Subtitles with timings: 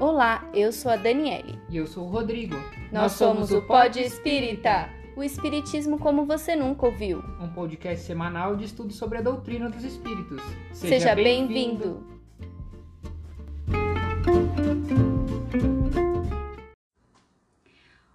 [0.00, 1.58] Olá, eu sou a Daniele.
[1.68, 2.54] E eu sou o Rodrigo.
[2.90, 7.22] Nós, Nós somos o Pod Espírita, o Espiritismo como você nunca ouviu.
[7.38, 10.40] Um podcast semanal de estudo sobre a doutrina dos espíritos.
[10.72, 12.02] Seja, Seja bem-vindo.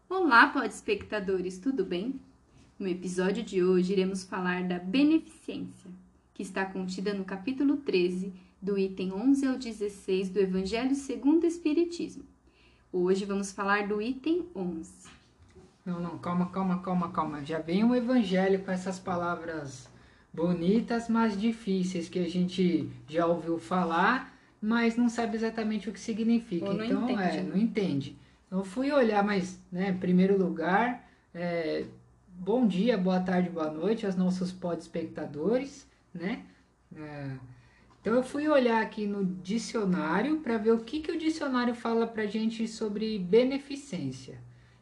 [0.09, 2.19] Olá, Pod Espectadores, tudo bem?
[2.79, 5.91] No episódio de hoje iremos falar da beneficência,
[6.33, 11.47] que está contida no capítulo 13 do item 11 ao 16 do Evangelho segundo o
[11.47, 12.23] Espiritismo.
[12.91, 14.91] Hoje vamos falar do item 11.
[15.85, 17.45] Não, não, calma, calma, calma, calma.
[17.45, 19.87] Já vem o Evangelho com essas palavras
[20.33, 25.99] bonitas, mas difíceis que a gente já ouviu falar, mas não sabe exatamente o que
[25.99, 26.65] significa.
[26.65, 27.43] Então, entende, é, né?
[27.43, 28.17] não entende.
[28.47, 31.85] Então, fui olhar, mas, né, em primeiro lugar, é,
[32.27, 36.43] bom dia, boa tarde, boa noite aos nossos pod-espectadores, né?
[36.95, 37.31] É,
[38.05, 42.05] então eu fui olhar aqui no dicionário para ver o que, que o dicionário fala
[42.05, 44.37] para gente sobre beneficência.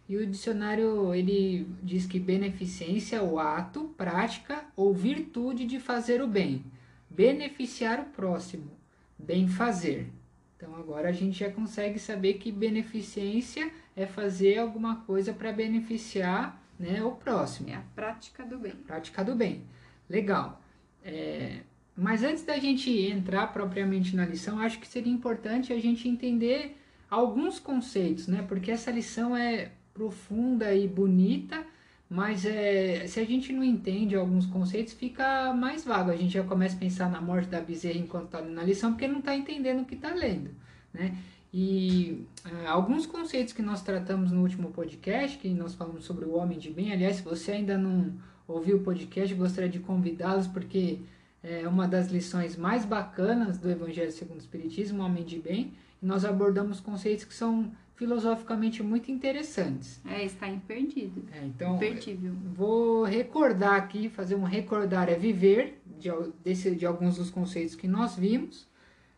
[0.09, 6.21] E o dicionário ele diz que beneficência é o ato, prática ou virtude de fazer
[6.21, 6.65] o bem,
[7.09, 8.69] beneficiar o próximo,
[9.17, 10.11] bem fazer.
[10.57, 16.61] Então agora a gente já consegue saber que beneficência é fazer alguma coisa para beneficiar
[16.77, 17.69] né, o próximo.
[17.69, 18.73] É a prática do bem.
[18.73, 19.63] Prática do bem.
[20.09, 20.61] Legal.
[21.01, 21.61] É,
[21.95, 26.77] mas antes da gente entrar propriamente na lição, acho que seria importante a gente entender
[27.09, 28.43] alguns conceitos, né?
[28.47, 31.63] Porque essa lição é profunda e bonita,
[32.09, 36.09] mas é, se a gente não entende alguns conceitos, fica mais vago.
[36.09, 39.07] A gente já começa a pensar na morte da bezerra enquanto está na lição, porque
[39.07, 40.49] não está entendendo o que está lendo,
[40.91, 41.15] né?
[41.53, 46.33] E uh, alguns conceitos que nós tratamos no último podcast, que nós falamos sobre o
[46.33, 46.91] homem de bem.
[46.91, 48.13] Aliás, se você ainda não
[48.47, 50.99] ouviu o podcast, gostaria de convidá-los, porque
[51.43, 56.05] é uma das lições mais bacanas do Evangelho segundo o Espiritismo, Homem de Bem, e
[56.05, 60.01] nós abordamos conceitos que são filosoficamente muito interessantes.
[60.05, 61.23] É, está imperdido.
[61.31, 62.33] É, então, Imperdível.
[62.55, 66.09] vou recordar aqui, fazer um recordar é viver de,
[66.43, 68.67] desse, de alguns dos conceitos que nós vimos,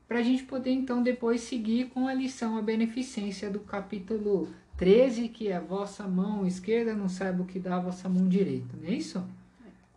[0.08, 5.30] para a gente poder então depois seguir com a lição A Beneficência do capítulo 13,
[5.30, 8.76] que é a vossa mão esquerda não sabe o que dá a vossa mão direita,
[8.80, 9.26] não é isso?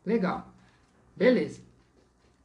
[0.07, 0.51] Legal.
[1.17, 1.68] Beleza.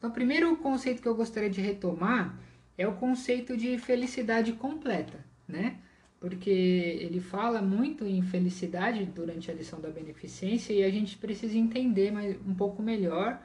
[0.04, 2.38] Então, o primeiro conceito que eu gostaria de retomar
[2.78, 5.78] é o conceito de felicidade completa, né?
[6.20, 11.58] Porque ele fala muito em felicidade durante a lição da beneficência e a gente precisa
[11.58, 13.42] entender mais, um pouco melhor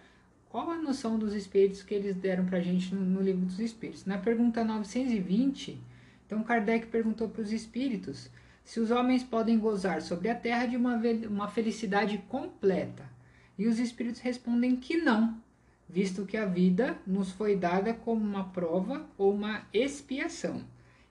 [0.49, 3.61] qual a noção dos espíritos que eles deram para a gente no, no, livro dos
[3.61, 4.05] espíritos.
[4.05, 5.81] Na pergunta 920,
[6.27, 8.29] então Kardec perguntou para os espíritos
[8.65, 13.09] se os homens podem gozar sobre a terra de uma, uma felicidade completa.
[13.57, 15.41] E os espíritos respondem que não,
[15.89, 20.63] visto que a vida nos foi dada como uma prova ou uma expiação.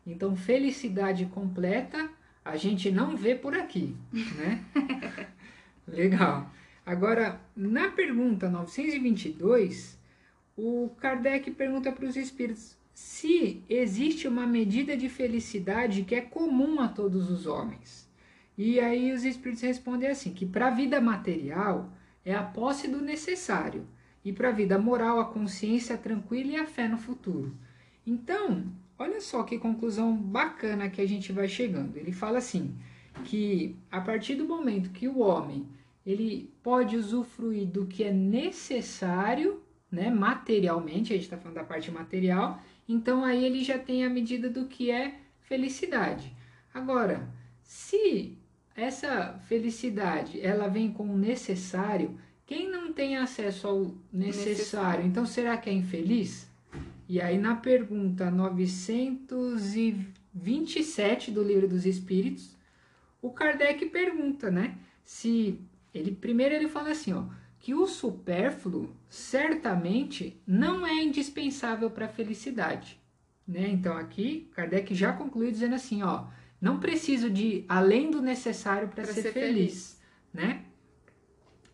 [0.06, 2.10] Então, felicidade completa
[2.46, 4.64] a gente não vê por aqui, né?
[5.86, 6.50] Legal.
[6.86, 10.00] Agora, na pergunta 922,
[10.56, 16.80] o Kardec pergunta para os espíritos se existe uma medida de felicidade que é comum
[16.80, 18.10] a todos os homens.
[18.58, 21.92] E aí os espíritos respondem assim, que para a vida material
[22.26, 23.86] é a posse do necessário,
[24.28, 27.56] e para a vida moral, a consciência tranquila e a fé no futuro.
[28.06, 28.66] Então,
[29.00, 31.96] olha só que conclusão bacana que a gente vai chegando.
[31.96, 32.76] Ele fala assim,
[33.24, 35.66] que a partir do momento que o homem
[36.06, 41.90] ele pode usufruir do que é necessário, né, materialmente, a gente está falando da parte
[41.90, 46.36] material, então aí ele já tem a medida do que é felicidade.
[46.74, 47.30] Agora,
[47.64, 48.38] se
[48.76, 55.58] essa felicidade ela vem com o necessário, quem não tem acesso ao necessário, então será
[55.58, 56.50] que é infeliz?
[57.08, 62.56] E aí na pergunta 927 do Livro dos Espíritos,
[63.22, 64.78] o Kardec pergunta, né?
[65.04, 65.60] Se
[65.94, 67.26] ele primeiro ele fala assim, ó,
[67.60, 72.98] que o supérfluo certamente não é indispensável para a felicidade,
[73.46, 73.68] né?
[73.68, 76.28] Então aqui Kardec já conclui dizendo assim, ó,
[76.62, 80.00] não preciso de além do necessário para ser, ser, feliz, feliz,
[80.34, 80.64] né?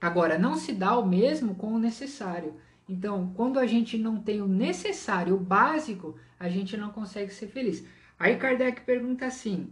[0.04, 2.56] Agora, não se dá o mesmo com o necessário.
[2.90, 7.48] Então, quando a gente não tem o necessário, o básico, a gente não consegue ser
[7.48, 7.88] feliz.
[8.20, 9.72] Aí Kardec pergunta assim,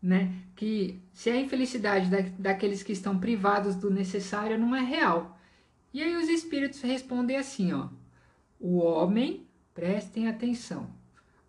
[0.00, 5.36] né, que se a infelicidade da, daqueles que estão privados do necessário não é real.
[5.92, 7.88] E aí os espíritos respondem assim, ó:
[8.60, 10.90] O homem, prestem atenção.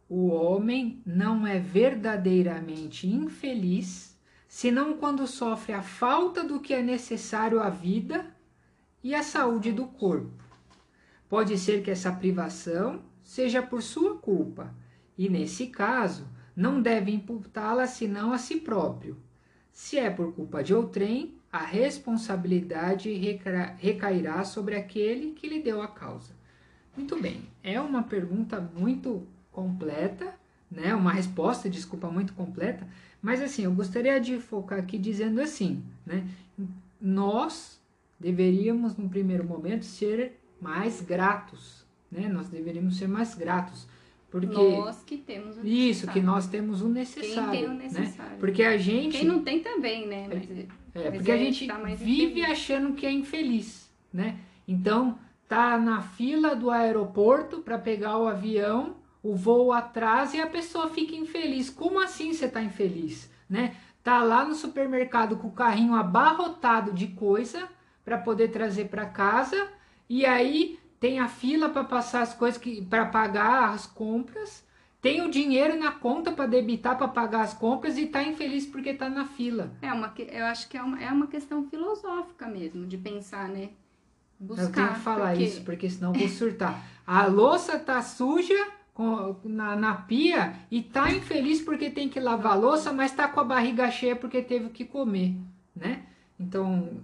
[0.10, 4.13] O homem não é verdadeiramente infeliz
[4.54, 8.24] senão quando sofre a falta do que é necessário à vida
[9.04, 10.44] e à saúde do corpo.
[11.28, 14.72] Pode ser que essa privação seja por sua culpa,
[15.18, 19.18] e nesse caso, não deve imputá-la senão a si próprio.
[19.72, 23.12] Se é por culpa de outrem, a responsabilidade
[23.80, 26.36] recairá sobre aquele que lhe deu a causa.
[26.96, 30.32] Muito bem, é uma pergunta muito completa,
[30.74, 30.94] né?
[30.96, 32.88] Uma resposta, desculpa, muito completa,
[33.22, 36.28] mas assim, eu gostaria de focar aqui dizendo assim, né?
[37.00, 37.80] Nós
[38.20, 42.28] deveríamos no primeiro momento ser mais gratos, né?
[42.28, 43.88] Nós deveríamos ser mais gratos
[44.34, 45.90] porque nós que temos o necessário.
[45.92, 47.52] Isso, que nós temos o necessário.
[47.52, 48.32] Quem tem o necessário.
[48.32, 48.38] Né?
[48.40, 49.20] Porque a gente.
[49.20, 50.28] Quem não tem também, né?
[50.28, 52.50] Mas, é, é porque a gente tá vive infeliz.
[52.50, 54.40] achando que é infeliz, né?
[54.68, 60.48] Então, tá na fila do aeroporto para pegar o avião, o voo atrasa e a
[60.48, 61.70] pessoa fica infeliz.
[61.70, 63.76] Como assim você tá infeliz, né?
[64.04, 67.70] Tá lá no supermercado com o carrinho abarrotado de coisa
[68.04, 69.70] para poder trazer para casa
[70.10, 74.66] e aí tem a fila para passar as coisas que para pagar as compras,
[75.02, 78.90] tem o dinheiro na conta para debitar para pagar as compras e tá infeliz porque
[78.90, 79.72] está na fila.
[79.82, 83.70] É uma eu acho que é uma, é uma questão filosófica mesmo de pensar, né?
[84.38, 84.64] Buscar.
[84.64, 85.44] Eu tenho que falar porque...
[85.44, 86.84] isso porque senão vou surtar.
[87.08, 88.68] A louça tá suja
[89.44, 93.44] na, na pia e tá infeliz porque tem que lavar louça, mas tá com a
[93.44, 95.36] barriga cheia porque teve que comer,
[95.76, 96.04] né?
[96.40, 97.04] Então,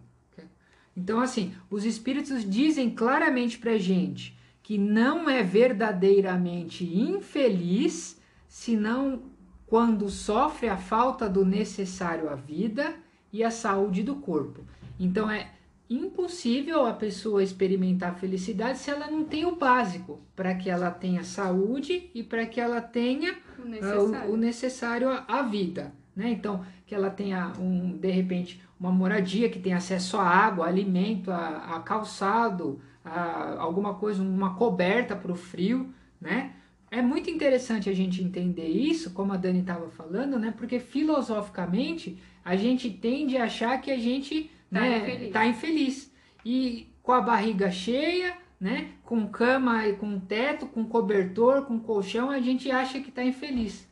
[0.95, 9.21] então, assim, os espíritos dizem claramente para gente que não é verdadeiramente infeliz senão
[9.65, 12.93] quando sofre a falta do necessário à vida
[13.31, 14.65] e à saúde do corpo.
[14.99, 15.49] Então, é
[15.89, 21.23] impossível a pessoa experimentar felicidade se ela não tem o básico para que ela tenha
[21.23, 25.91] saúde e para que ela tenha o necessário, uh, o, o necessário à, à vida.
[26.15, 26.29] Né?
[26.31, 31.31] Então, que ela tenha, um, de repente, uma moradia, que tenha acesso a água, alimento,
[31.31, 36.53] a, a calçado, a alguma coisa, uma coberta para o frio, né?
[36.91, 40.53] É muito interessante a gente entender isso, como a Dani estava falando, né?
[40.57, 45.33] Porque filosoficamente a gente tende a achar que a gente né, infeliz.
[45.33, 46.13] tá infeliz.
[46.45, 48.91] E com a barriga cheia, né?
[49.03, 53.87] Com cama e com teto, com cobertor, com colchão, a gente acha que está infeliz.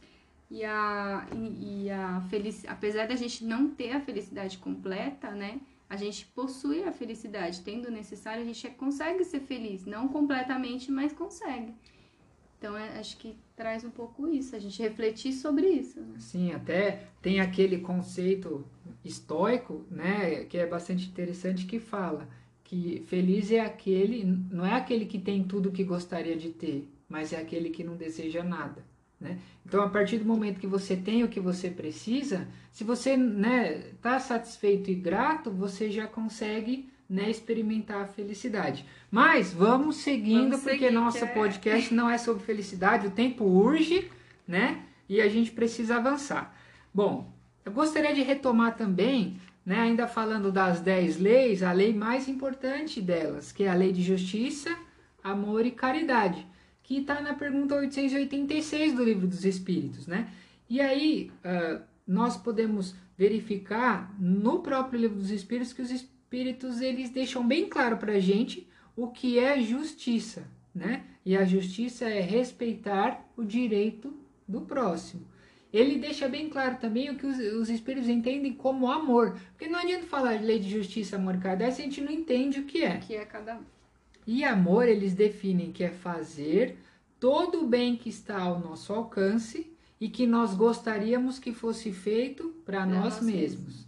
[0.50, 5.60] E a, e, e a felicidade, apesar da gente não ter a felicidade completa, né?
[5.90, 10.92] A gente possui a felicidade, tendo o necessário, a gente consegue ser feliz, não completamente,
[10.92, 11.74] mas consegue.
[12.58, 16.00] Então, é, acho que traz um pouco isso, a gente refletir sobre isso.
[16.00, 16.16] Né?
[16.18, 18.66] Sim, até tem aquele conceito
[19.06, 22.28] estoico, né, que é bastante interessante, que fala
[22.68, 27.32] que feliz é aquele, não é aquele que tem tudo que gostaria de ter, mas
[27.32, 28.84] é aquele que não deseja nada.
[29.18, 29.40] Né?
[29.66, 33.24] Então, a partir do momento que você tem o que você precisa, se você está
[33.24, 38.86] né, tá satisfeito e grato, você já consegue né, experimentar a felicidade.
[39.10, 41.28] Mas vamos seguindo, vamos porque seguir, nosso é...
[41.28, 44.10] podcast não é sobre felicidade, o tempo urge,
[44.48, 44.84] né?
[45.08, 46.56] E a gente precisa avançar.
[46.94, 47.32] Bom,
[47.66, 53.02] eu gostaria de retomar também, né, ainda falando das 10 leis, a lei mais importante
[53.02, 54.76] delas, que é a lei de justiça,
[55.24, 56.46] amor e caridade
[56.88, 60.32] que está na pergunta 886 do Livro dos Espíritos, né?
[60.70, 67.10] E aí uh, nós podemos verificar no próprio Livro dos Espíritos que os Espíritos eles
[67.10, 71.04] deixam bem claro para a gente o que é justiça, né?
[71.26, 74.14] E a justiça é respeitar o direito
[74.48, 75.26] do próximo.
[75.72, 79.38] Ele deixa bem claro também o que os, os espíritos entendem como amor.
[79.50, 82.12] Porque não adianta falar de lei de justiça, amor e caridade se a gente não
[82.12, 82.96] entende o que é.
[82.96, 83.62] O que é cada um.
[84.26, 86.78] E amor eles definem que é fazer
[87.20, 92.56] todo o bem que está ao nosso alcance e que nós gostaríamos que fosse feito
[92.66, 93.66] para nós, nós mesmos.
[93.66, 93.87] mesmos.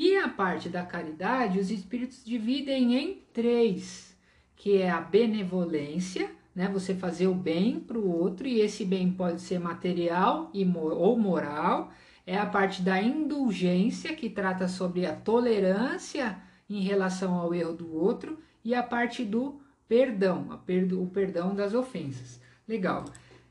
[0.00, 4.16] E a parte da caridade, os espíritos dividem em três,
[4.54, 6.68] que é a benevolência, né?
[6.68, 11.18] Você fazer o bem para o outro e esse bem pode ser material e ou
[11.18, 11.92] moral.
[12.24, 16.38] É a parte da indulgência, que trata sobre a tolerância
[16.70, 21.74] em relação ao erro do outro, e a parte do perdão, perdo, o perdão das
[21.74, 22.40] ofensas.
[22.68, 23.04] Legal.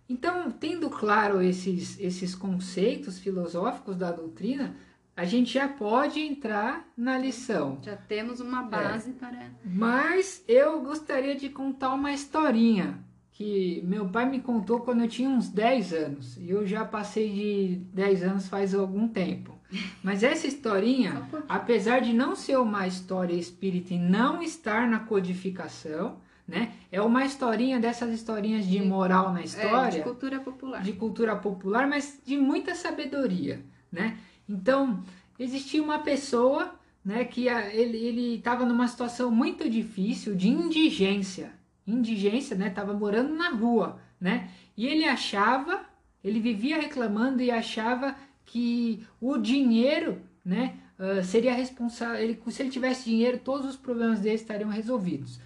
[0.07, 4.77] Então, tendo claro esses, esses conceitos filosóficos da doutrina,
[5.17, 7.79] a gente já pode entrar na lição.
[7.81, 9.13] Já temos uma base é.
[9.13, 9.51] para.
[9.65, 12.99] Mas eu gostaria de contar uma historinha
[13.31, 16.37] que meu pai me contou quando eu tinha uns 10 anos.
[16.37, 19.57] E eu já passei de 10 anos faz algum tempo.
[20.03, 26.19] Mas essa historinha, apesar de não ser uma história espírita e não estar na codificação,
[26.47, 26.73] né?
[26.91, 29.97] É uma historinha dessas historinhas de moral na história.
[29.97, 30.81] É, de cultura popular.
[30.83, 34.17] De cultura popular, mas de muita sabedoria, né?
[34.47, 35.03] Então,
[35.37, 36.73] existia uma pessoa,
[37.03, 41.51] né, que a, ele estava numa situação muito difícil de indigência.
[41.85, 42.69] Indigência, né?
[42.69, 44.49] Tava morando na rua, né?
[44.75, 45.85] E ele achava,
[46.23, 52.21] Ele vivia reclamando e achava que o dinheiro, né, uh, seria responsável.
[52.21, 55.39] Ele, se ele tivesse dinheiro, todos os problemas dele estariam resolvidos.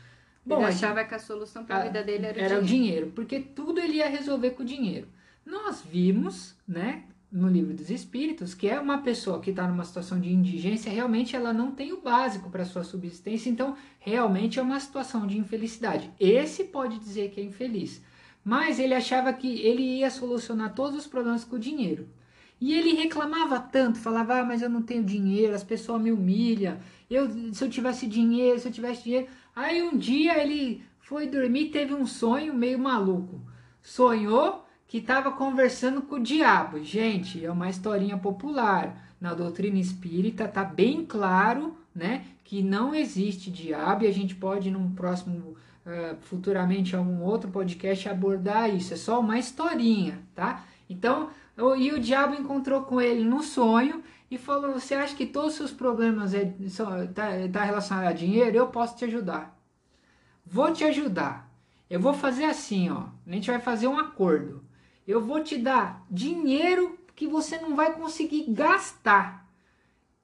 [0.45, 2.63] Bom, ele achava que a solução para a vida dele era, era o, dinheiro.
[2.63, 5.07] o dinheiro, porque tudo ele ia resolver com o dinheiro.
[5.45, 10.19] Nós vimos, né, no livro dos Espíritos, que é uma pessoa que está numa situação
[10.19, 14.79] de indigência, realmente ela não tem o básico para sua subsistência, então realmente é uma
[14.79, 16.11] situação de infelicidade.
[16.19, 18.03] Esse pode dizer que é infeliz,
[18.43, 22.09] mas ele achava que ele ia solucionar todos os problemas com o dinheiro.
[22.59, 26.77] E ele reclamava tanto, falava, ah, mas eu não tenho dinheiro, as pessoas me humilham,
[27.09, 29.27] eu, se eu tivesse dinheiro, se eu tivesse dinheiro.
[29.55, 33.41] Aí um dia ele foi dormir teve um sonho meio maluco.
[33.81, 36.83] Sonhou que estava conversando com o diabo.
[36.83, 39.01] Gente, é uma historinha popular.
[39.21, 44.69] Na doutrina espírita tá bem claro, né, que não existe diabo e a gente pode
[44.69, 45.55] num próximo
[45.85, 48.93] uh, futuramente algum outro podcast abordar isso.
[48.93, 50.65] É só uma historinha, tá?
[50.89, 55.25] Então, o, e o diabo encontrou com ele no sonho e falou: "Você acha que
[55.25, 56.53] todos os seus problemas é
[57.15, 58.57] tá, tá relacionado a dinheiro?
[58.57, 59.57] Eu posso te ajudar.
[60.45, 61.49] Vou te ajudar.
[61.89, 63.05] Eu vou fazer assim, ó.
[63.25, 64.69] A gente vai fazer um acordo
[65.07, 69.47] eu vou te dar dinheiro que você não vai conseguir gastar.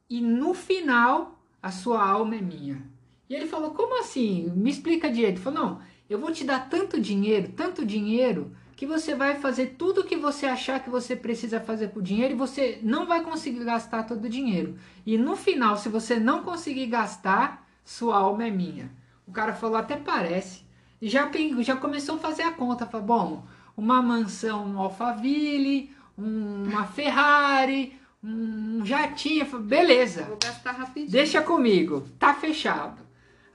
[0.10, 2.82] E no final, a sua alma é minha.
[3.30, 4.52] E ele falou: Como assim?
[4.56, 5.36] Me explica direito.
[5.36, 9.76] Ele falou: Não, eu vou te dar tanto dinheiro, tanto dinheiro, que você vai fazer
[9.78, 13.06] tudo o que você achar que você precisa fazer com o dinheiro e você não
[13.06, 14.78] vai conseguir gastar todo o dinheiro.
[15.06, 18.92] E no final, se você não conseguir gastar, sua alma é minha.
[19.28, 20.66] O cara falou: Até parece.
[21.02, 21.30] E já,
[21.60, 22.86] já começou a fazer a conta.
[22.86, 23.44] Falou: Bom
[23.78, 29.46] uma mansão no Alphaville, uma Ferrari, um jatinho.
[29.60, 30.24] Beleza.
[30.24, 31.12] Vou gastar rapidinho.
[31.12, 33.06] Deixa comigo, tá fechado.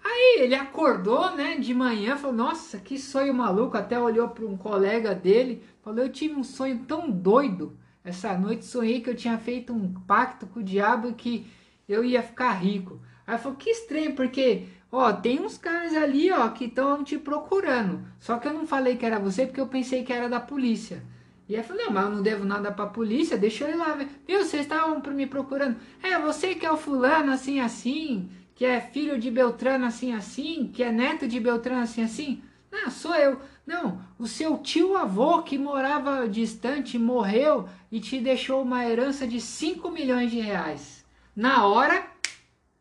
[0.04, 3.76] Aí ele acordou, né, de manhã, falou: Nossa, que sonho maluco.
[3.76, 7.76] Até olhou para um colega dele, falou: Eu tive um sonho tão doido.
[8.04, 11.46] Essa noite sonhei que eu tinha feito um pacto com o diabo e que
[11.88, 13.00] eu ia ficar rico.
[13.26, 18.06] Aí falou: Que estranho, porque Ó, tem uns caras ali, ó, que estão te procurando.
[18.20, 21.02] Só que eu não falei que era você porque eu pensei que era da polícia.
[21.48, 23.76] E aí eu falei, não, mas eu não devo nada pra polícia, deixa eu ir
[23.76, 24.08] lá ver.
[24.28, 25.78] Viu, vocês estavam me procurando.
[26.02, 30.70] É, você que é o fulano assim assim, que é filho de Beltrano assim assim,
[30.70, 32.42] que é neto de Beltrano assim assim.
[32.70, 33.40] Não, sou eu.
[33.66, 39.40] Não, o seu tio avô que morava distante morreu e te deixou uma herança de
[39.40, 41.02] 5 milhões de reais.
[41.34, 42.06] Na hora,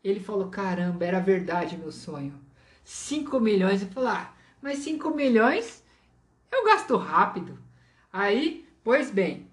[0.02, 2.34] ele falou: caramba, era verdade meu sonho.
[2.84, 3.82] 5 milhões.
[3.82, 5.82] Eu falei: ah, mas 5 milhões
[6.50, 7.58] eu gasto rápido.
[8.12, 9.48] Aí, pois bem,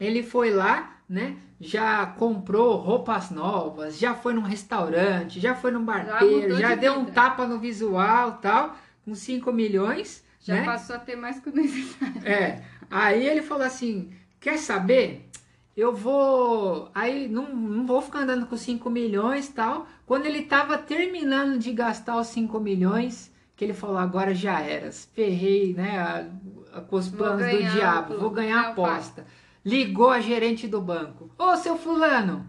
[0.00, 1.36] ele foi lá, né?
[1.60, 6.80] Já comprou roupas novas, já foi num restaurante, já foi num barbeiro, já, já de
[6.80, 7.10] deu vida.
[7.10, 10.24] um tapa no visual tal, com 5 milhões.
[10.40, 10.64] Já né?
[10.64, 12.26] passou a ter mais que o necessário.
[12.26, 12.62] É.
[12.90, 15.28] Aí ele falou assim: quer saber?
[15.76, 16.90] Eu vou.
[16.94, 19.86] Aí não, não vou ficar andando com 5 milhões tal.
[20.06, 24.90] Quando ele estava terminando de gastar os 5 milhões, que ele falou: agora já era,
[24.90, 25.98] ferrei, né?
[25.98, 29.26] A, a, com os planos do diabo, vou ganhar a aposta.
[29.64, 32.46] Ligou a gerente do banco: Ô seu Fulano,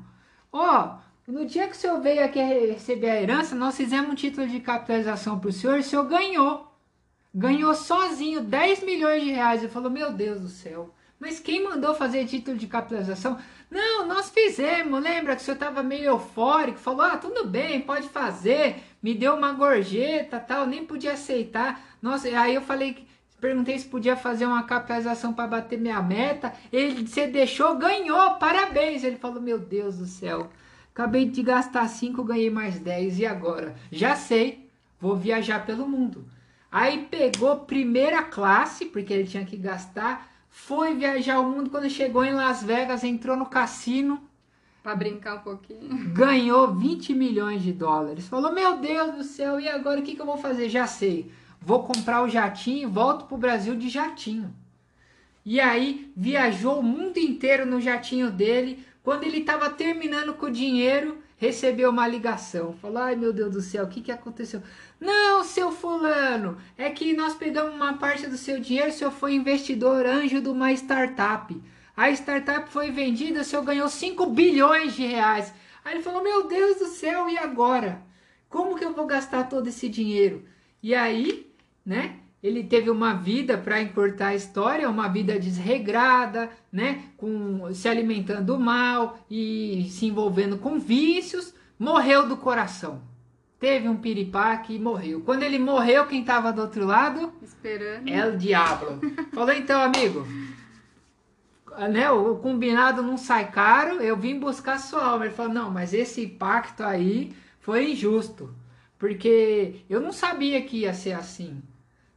[0.52, 1.06] ó.
[1.28, 4.62] No dia que o senhor veio aqui receber a herança, nós fizemos um título de
[4.62, 6.72] capitalização para o senhor e o senhor ganhou.
[7.36, 9.62] Ganhou sozinho 10 milhões de reais.
[9.62, 13.38] Ele falou: Meu Deus do céu, mas quem mandou fazer título de capitalização?
[13.72, 15.02] Não, nós fizemos.
[15.02, 16.78] Lembra que o senhor estava meio eufórico?
[16.78, 18.84] Falou: ah, tudo bem, pode fazer.
[19.02, 20.68] Me deu uma gorjeta, tal.
[20.68, 21.82] Nem podia aceitar.
[22.02, 23.08] Nossa, aí eu falei
[23.40, 26.54] perguntei se podia fazer uma capitalização para bater minha meta.
[26.72, 29.04] Ele você deixou, ganhou, parabéns.
[29.04, 30.50] Ele falou: Meu Deus do céu,
[30.92, 33.20] acabei de gastar 5, ganhei mais 10.
[33.20, 33.76] E agora?
[33.92, 34.70] Já sei,
[35.00, 36.28] vou viajar pelo mundo.
[36.72, 42.26] Aí pegou primeira classe, porque ele tinha que gastar foi viajar o mundo quando chegou
[42.26, 44.20] em Las Vegas, entrou no cassino.
[44.82, 46.10] Para brincar um pouquinho.
[46.10, 48.28] Ganhou 20 milhões de dólares.
[48.28, 50.68] Falou: Meu Deus do céu, e agora o que, que eu vou fazer?
[50.68, 51.32] Já sei.
[51.62, 54.54] Vou comprar o jatinho e volto para o Brasil de jatinho.
[55.46, 58.84] E aí viajou o mundo inteiro no jatinho dele.
[59.04, 62.74] Quando ele estava terminando com o dinheiro, recebeu uma ligação.
[62.82, 64.62] Falou: Ai meu Deus do céu, o que, que aconteceu?
[65.00, 69.36] Não, seu fulano, é que nós pegamos uma parte do seu dinheiro, o senhor foi
[69.36, 71.56] investidor anjo de uma startup.
[71.96, 75.54] A startup foi vendida, o senhor ganhou 5 bilhões de reais.
[75.86, 78.02] Aí ele falou: Meu Deus do céu, e agora?
[78.50, 80.46] Como que eu vou gastar todo esse dinheiro?
[80.82, 81.52] E aí,
[81.86, 82.18] né?
[82.42, 87.04] Ele teve uma vida para encurtar a história, uma vida desregrada, né?
[87.18, 93.17] Com se alimentando mal e se envolvendo com vícios, morreu do coração
[93.60, 95.22] teve um piripaque e morreu.
[95.22, 97.34] Quando ele morreu, quem estava do outro lado?
[97.42, 98.08] Esperando.
[98.08, 99.00] É o diabo.
[99.34, 100.26] Falou então, amigo.
[101.90, 105.26] né, o combinado não sai caro, eu vim buscar sua alma.
[105.26, 108.54] Ele falou, não, mas esse pacto aí foi injusto,
[108.98, 111.62] porque eu não sabia que ia ser assim.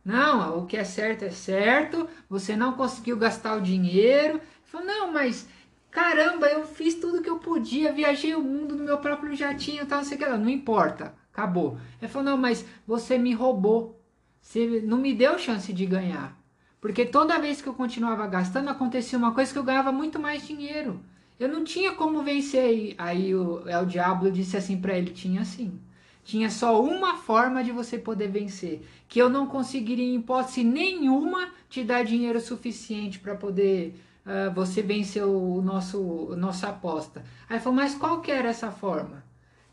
[0.05, 4.35] Não, o que é certo é certo, você não conseguiu gastar o dinheiro.
[4.37, 5.47] Ele falou, não, mas
[5.91, 9.99] caramba, eu fiz tudo que eu podia, viajei o mundo no meu próprio jatinho, tal,
[9.99, 11.79] não sei o que lá, não importa, acabou.
[12.01, 14.01] Ele falou, não, mas você me roubou,
[14.41, 16.39] você não me deu chance de ganhar.
[16.81, 20.47] Porque toda vez que eu continuava gastando, acontecia uma coisa que eu ganhava muito mais
[20.47, 21.01] dinheiro.
[21.39, 22.95] Eu não tinha como vencer.
[22.97, 25.79] Aí o El Diablo disse assim para ele: tinha sim.
[26.25, 31.49] Tinha só uma forma de você poder vencer, que eu não conseguiria em hipótese nenhuma
[31.69, 37.25] te dar dinheiro suficiente para poder uh, você vencer o nosso nossa aposta.
[37.49, 39.25] Aí falou: mas qual que era essa forma?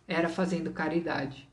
[0.07, 1.47] Era fazendo caridade.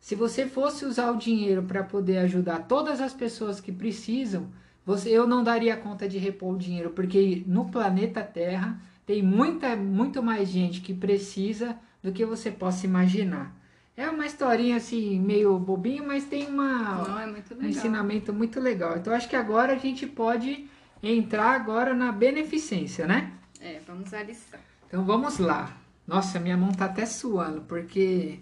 [0.00, 4.48] Se você fosse usar o dinheiro para poder ajudar todas as pessoas que precisam,
[4.84, 9.74] você, eu não daria conta de repor o dinheiro, porque no planeta Terra tem muita,
[9.74, 13.52] muito mais gente que precisa do que você possa imaginar.
[13.96, 18.96] É uma historinha assim, meio bobinho, mas tem uma, não, é um ensinamento muito legal.
[18.96, 20.68] Então acho que agora a gente pode
[21.02, 23.32] entrar agora na beneficência, né?
[23.60, 24.60] É, vamos à lição.
[24.86, 25.76] Então vamos lá.
[26.06, 28.38] Nossa, minha mão tá até suando, porque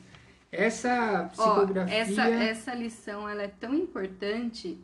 [0.52, 1.96] essa psicografia...
[1.96, 4.78] Ó, essa, essa lição ela é tão importante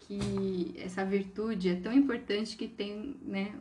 [0.00, 3.52] que essa virtude é tão importante que tem, né,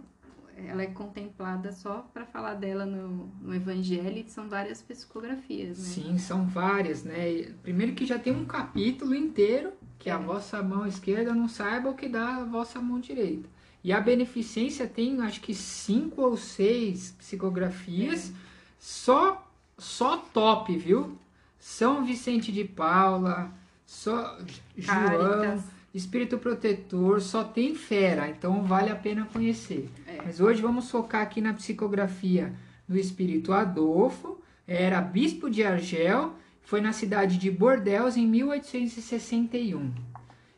[0.65, 5.83] ela é contemplada só para falar dela no, no Evangelho e são várias psicografias, né?
[5.83, 7.51] Sim, são várias, né?
[7.61, 10.13] Primeiro que já tem um capítulo inteiro que é.
[10.13, 13.49] a vossa mão esquerda não saiba o que dá a vossa mão direita.
[13.83, 18.46] E a beneficência tem, acho que cinco ou seis psicografias, é.
[18.79, 21.17] Só só top, viu?
[21.59, 23.51] São Vicente de Paula,
[23.85, 24.39] só
[24.75, 29.89] João, Espírito protetor só tem fera, então vale a pena conhecer.
[30.05, 30.21] É.
[30.23, 32.53] Mas hoje vamos focar aqui na psicografia
[32.87, 39.91] do Espírito Adolfo, era bispo de Argel, foi na cidade de Bordeaux em 1861.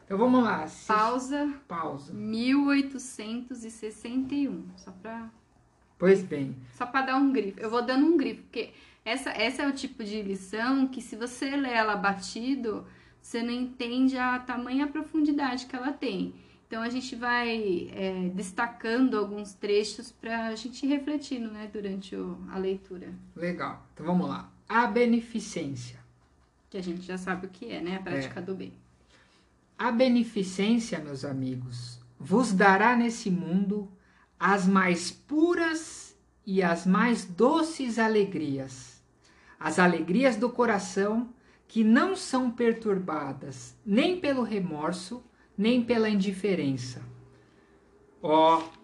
[0.04, 0.68] Então vamos lá.
[0.88, 1.54] Pausa.
[1.68, 2.12] Pausa.
[2.12, 4.66] 1861.
[4.76, 5.30] Só para.
[6.00, 6.56] Pois bem.
[6.74, 7.60] Só para dar um grifo.
[7.60, 8.72] Eu vou dando um grifo, porque
[9.04, 12.88] essa, essa é o tipo de lição que, se você ler ela batido,
[13.22, 16.34] você não entende a tamanha profundidade que ela tem.
[16.66, 22.16] Então a gente vai é, destacando alguns trechos para a gente ir refletindo né, durante
[22.16, 23.14] o, a leitura.
[23.36, 23.86] Legal.
[23.94, 24.50] Então vamos lá.
[24.70, 26.00] A beneficência.
[26.70, 27.98] Que a gente já sabe o que é, né?
[27.98, 28.44] A prática é.
[28.44, 28.72] do bem.
[29.78, 33.92] A beneficência, meus amigos, vos dará nesse mundo
[34.40, 39.02] as mais puras e as mais doces alegrias.
[39.60, 41.30] As alegrias do coração
[41.68, 45.22] que não são perturbadas nem pelo remorso,
[45.58, 47.02] nem pela indiferença.
[48.22, 48.80] Ó, oh,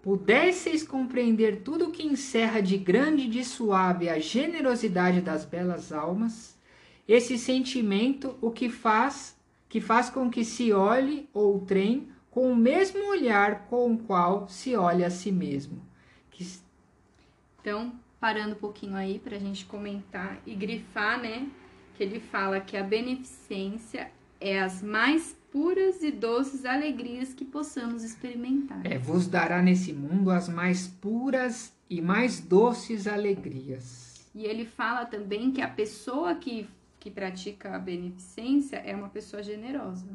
[0.00, 5.92] pudesseis compreender tudo o que encerra de grande e de suave a generosidade das belas
[5.92, 6.58] almas,
[7.06, 9.36] esse sentimento o que faz,
[9.68, 14.76] que faz com que se olhe outrem com o mesmo olhar com o qual se
[14.76, 15.82] olha a si mesmo.
[16.30, 16.46] Que...
[17.60, 21.48] Então, parando um pouquinho aí para a gente comentar e grifar, né?
[22.00, 28.02] que ele fala que a beneficência é as mais puras e doces alegrias que possamos
[28.02, 28.80] experimentar.
[28.86, 34.26] É, vos dará nesse mundo as mais puras e mais doces alegrias.
[34.34, 36.66] E ele fala também que a pessoa que,
[36.98, 40.06] que pratica a beneficência é uma pessoa generosa,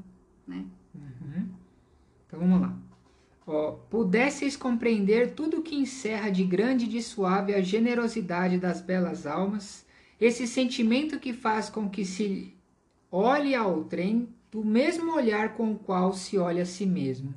[0.48, 0.66] né?
[0.96, 1.50] Uhum.
[2.36, 2.78] Então vamos lá.
[3.48, 9.26] Ó, pudesseis compreender tudo que encerra de grande e de suave a generosidade das belas
[9.26, 9.86] almas,
[10.20, 12.54] esse sentimento que faz com que se
[13.10, 17.34] olhe ao trem do mesmo olhar com o qual se olha a si mesmo,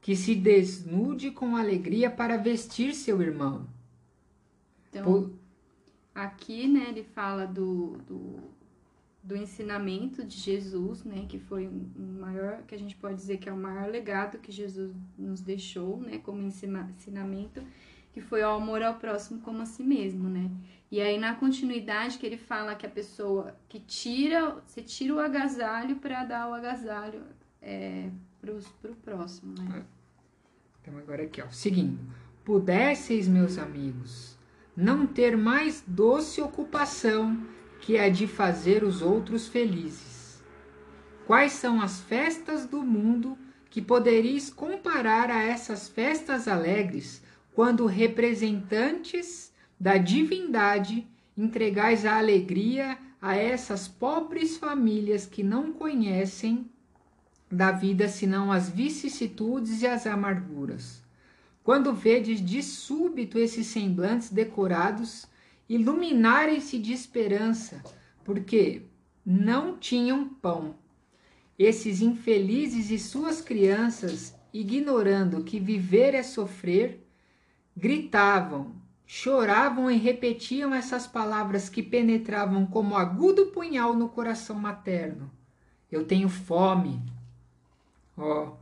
[0.00, 3.66] que se desnude com alegria para vestir seu irmão.
[4.90, 5.32] Então, Por...
[6.14, 8.40] aqui, né, ele fala do, do,
[9.26, 13.48] do, ensinamento de Jesus, né, que foi o maior, que a gente pode dizer que
[13.48, 17.62] é o maior legado que Jesus nos deixou, né, como ensinamento,
[18.12, 20.50] que foi o amor ao próximo como a si mesmo, né?
[20.90, 25.18] E aí na continuidade que ele fala que a pessoa que tira, você tira o
[25.18, 27.22] agasalho para dar o agasalho
[27.60, 28.08] é,
[28.40, 29.80] pro, pro próximo, né?
[29.80, 29.96] É.
[30.80, 31.98] Então agora aqui, ó, seguindo.
[32.44, 34.38] Pudesseis, meus amigos,
[34.76, 37.36] não ter mais doce ocupação
[37.80, 40.42] que a de fazer os outros felizes.
[41.26, 43.36] Quais são as festas do mundo
[43.70, 53.34] que poderíeis comparar a essas festas alegres quando representantes da divindade entregais a alegria a
[53.36, 56.70] essas pobres famílias que não conhecem
[57.50, 61.02] da vida senão as vicissitudes e as amarguras.
[61.62, 65.26] quando vedes de súbito esses semblantes decorados
[65.68, 67.82] iluminarem-se de esperança,
[68.24, 68.82] porque
[69.24, 70.76] não tinham pão.
[71.58, 77.06] Esses infelizes e suas crianças, ignorando que viver é sofrer,
[77.76, 78.74] gritavam,
[79.06, 85.30] choravam e repetiam essas palavras que penetravam como agudo punhal no coração materno.
[85.90, 87.00] Eu tenho fome.
[88.16, 88.56] Ó, oh,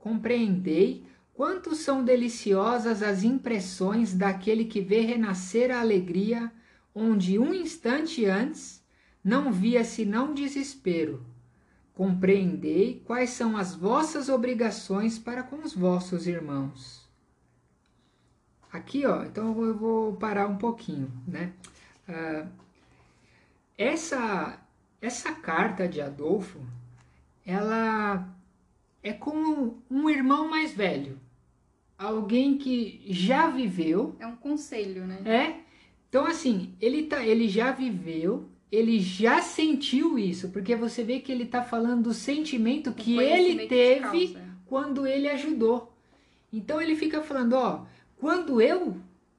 [0.00, 6.50] compreendei Quanto são deliciosas as impressões daquele que vê renascer a alegria,
[6.94, 8.80] onde um instante antes
[9.22, 11.26] não via senão desespero.
[11.92, 17.08] Compreendei quais são as vossas obrigações para com os vossos irmãos.
[18.72, 21.52] Aqui, ó, então eu vou parar um pouquinho, né?
[22.08, 22.48] Uh,
[23.76, 24.60] essa,
[25.00, 26.60] essa carta de Adolfo,
[27.44, 28.28] ela
[29.02, 31.23] é como um irmão mais velho
[31.98, 34.16] alguém que já viveu.
[34.18, 35.22] É um conselho, né?
[35.24, 35.60] É.
[36.08, 41.32] Então, assim, ele, tá, ele já viveu, ele já sentiu isso, porque você vê que
[41.32, 45.92] ele está falando do sentimento o que ele teve quando ele ajudou.
[46.52, 47.84] Então ele fica falando, ó,
[48.16, 48.96] quando eu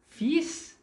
[0.10, 0.78] fiz,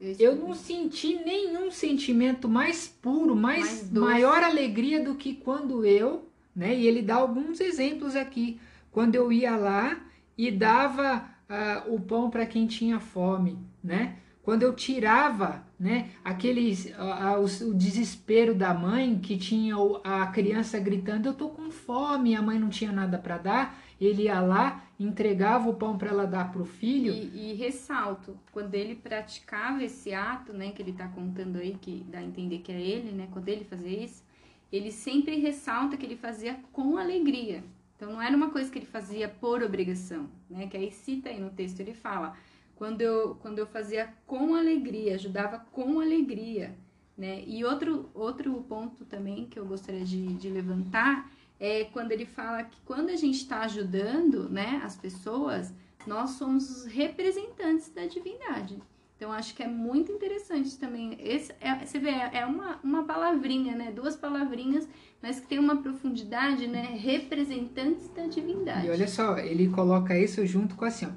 [0.00, 6.28] eu não senti nenhum sentimento mais puro, mais, mais maior alegria do que quando eu,
[6.54, 6.74] né?
[6.74, 8.60] E ele dá alguns exemplos aqui.
[8.92, 10.00] Quando eu ia lá,
[10.40, 14.16] e dava uh, o pão para quem tinha fome, né?
[14.42, 20.78] Quando eu tirava, né, aqueles, uh, uh, o, desespero da mãe que tinha a criança
[20.78, 24.82] gritando, eu tô com fome, a mãe não tinha nada para dar, ele ia lá,
[24.98, 27.12] entregava o pão para ela dar para o filho.
[27.12, 32.02] E, e, ressalto, quando ele praticava esse ato, né, que ele está contando aí, que
[32.10, 34.24] dá a entender que é ele, né, quando ele fazia isso,
[34.72, 37.62] ele sempre ressalta que ele fazia com alegria.
[38.00, 40.66] Então não era uma coisa que ele fazia por obrigação, né?
[40.66, 42.34] Que aí cita aí no texto, ele fala,
[42.74, 46.74] quando eu, quando eu fazia com alegria, ajudava com alegria,
[47.14, 47.44] né?
[47.46, 52.64] E outro, outro ponto também que eu gostaria de, de levantar é quando ele fala
[52.64, 55.70] que quando a gente está ajudando, né, as pessoas,
[56.06, 58.78] nós somos os representantes da divindade.
[59.20, 61.14] Então, acho que é muito interessante também.
[61.20, 63.92] Esse, é, você vê, é uma, uma palavrinha, né?
[63.92, 64.88] Duas palavrinhas,
[65.20, 66.96] mas que tem uma profundidade, né?
[66.98, 68.86] Representantes da divindade.
[68.86, 71.10] E olha só, ele coloca isso junto com assim, ó.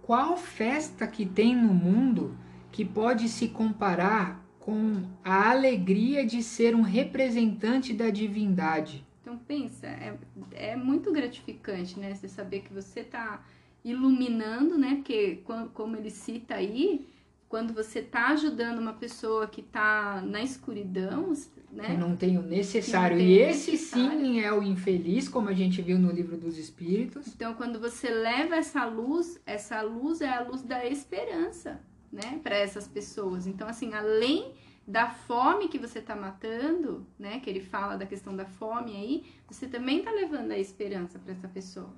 [0.00, 2.34] Qual festa que tem no mundo
[2.72, 9.04] que pode se comparar com a alegria de ser um representante da divindade?
[9.20, 10.16] Então, pensa, é,
[10.54, 12.14] é muito gratificante, né?
[12.14, 13.44] Você saber que você está
[13.84, 14.94] iluminando, né?
[14.94, 15.42] Porque,
[15.74, 17.06] como ele cita aí,
[17.48, 21.32] quando você está ajudando uma pessoa que está na escuridão,
[21.70, 21.86] né?
[21.86, 23.16] Que não tem o necessário.
[23.16, 24.18] Tem e esse necessário.
[24.20, 27.28] sim é o infeliz, como a gente viu no livro dos Espíritos.
[27.28, 31.80] Então, quando você leva essa luz, essa luz é a luz da esperança,
[32.12, 32.40] né?
[32.42, 33.46] Para essas pessoas.
[33.46, 34.52] Então, assim, além
[34.86, 37.38] da fome que você está matando, né?
[37.38, 41.32] Que ele fala da questão da fome aí, você também está levando a esperança para
[41.32, 41.94] essa pessoa.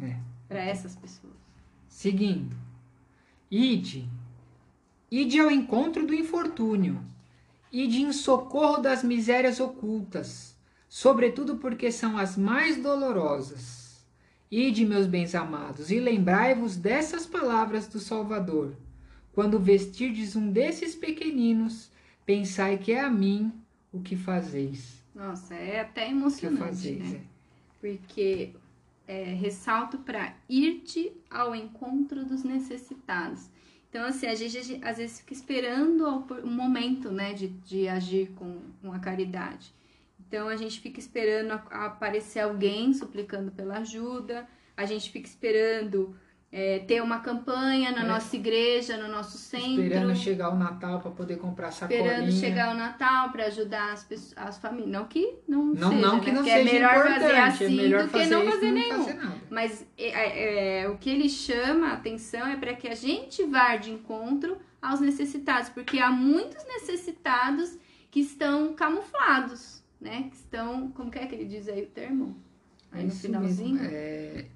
[0.00, 0.16] É.
[0.46, 1.34] Para essas pessoas.
[1.88, 2.54] Seguindo.
[3.50, 4.08] Ide
[5.10, 7.00] Ide ao encontro do infortúnio,
[7.72, 10.56] ide em socorro das misérias ocultas,
[10.88, 14.04] sobretudo porque são as mais dolorosas.
[14.50, 18.74] Ide, meus bens amados, e lembrai-vos dessas palavras do Salvador.
[19.32, 21.90] Quando vestirdes um desses pequeninos,
[22.24, 23.52] pensai que é a mim
[23.92, 25.02] o que fazeis.
[25.14, 27.20] Nossa, é até emocionante, fazeis, né?
[27.20, 27.36] É.
[27.80, 28.54] Porque
[29.06, 33.48] é, ressalto para ir-te ao encontro dos necessitados.
[33.88, 36.06] Então, assim, a gente às vezes fica esperando
[36.42, 39.72] o momento, né, de, de agir com, com a caridade.
[40.20, 44.46] Então, a gente fica esperando aparecer alguém suplicando pela ajuda,
[44.76, 46.14] a gente fica esperando
[46.52, 48.06] é, ter uma campanha na é.
[48.06, 49.82] nossa igreja, no nosso centro.
[49.82, 52.04] Esperando chegar o Natal para poder comprar sacolinha.
[52.04, 54.90] Esperando chegar o Natal para ajudar as, pessoas, as famílias.
[54.90, 56.24] Não que não, não seja, não né?
[56.24, 59.04] que não seja é melhor importante, fazer é assim é do que não fazer nenhum.
[59.04, 59.18] Fazer
[59.50, 63.76] Mas é, é, o que ele chama a atenção é para que a gente vá
[63.76, 67.76] de encontro aos necessitados, porque há muitos necessitados
[68.10, 70.28] que estão camuflados, né?
[70.30, 72.36] Que estão, como que é que ele diz aí o termo?
[72.92, 73.74] Aí no finalzinho.
[73.74, 73.88] Mesmo.
[73.92, 74.46] É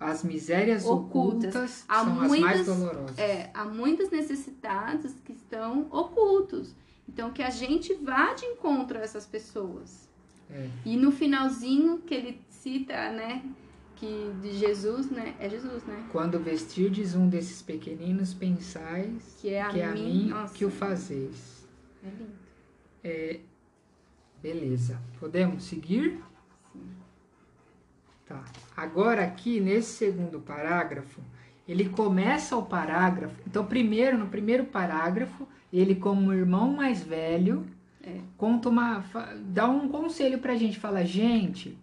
[0.00, 3.18] as misérias ocultas, ocultas há são muitas, as mais dolorosas.
[3.18, 6.74] É, há muitas necessidades que estão ocultos.
[7.06, 10.08] Então, que a gente vá de encontro a essas pessoas.
[10.50, 10.68] É.
[10.86, 13.42] E no finalzinho que ele cita, né,
[13.96, 16.08] que de Jesus, né, é Jesus, né?
[16.10, 20.54] Quando vestirdes um desses pequeninos, pensais que é a, que é mim, a mim Nossa,
[20.54, 21.66] que o fazeis.
[22.02, 22.32] É lindo.
[23.04, 23.40] É,
[24.42, 24.98] beleza.
[25.18, 26.22] Podemos seguir?
[28.30, 28.44] Tá.
[28.76, 31.20] Agora aqui nesse segundo parágrafo,
[31.66, 33.34] ele começa o parágrafo.
[33.44, 37.66] Então, primeiro, no primeiro parágrafo, ele como irmão mais velho,
[38.00, 38.18] é.
[38.36, 39.04] conta uma
[39.46, 41.76] dá um conselho pra gente, fala: "Gente,